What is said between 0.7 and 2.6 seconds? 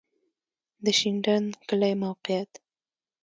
د شینډنډ کلی موقعیت